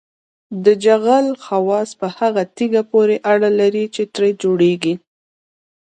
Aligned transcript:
د 0.63 0.65
جغل 0.85 1.27
خواص 1.43 1.89
په 1.99 2.07
هغه 2.17 2.41
تیږه 2.55 2.83
پورې 2.91 3.15
اړه 3.33 3.49
لري 3.59 3.85
چې 3.95 4.03
ترې 4.13 4.29
جوړیږي 4.43 4.93